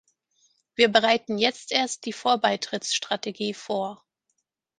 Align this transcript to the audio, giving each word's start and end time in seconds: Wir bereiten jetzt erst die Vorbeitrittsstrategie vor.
Wir 0.73 0.91
bereiten 0.91 1.37
jetzt 1.37 1.71
erst 1.71 2.05
die 2.07 2.11
Vorbeitrittsstrategie 2.13 3.53
vor. 3.53 4.03